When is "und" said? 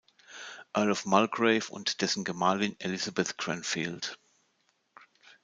1.69-2.01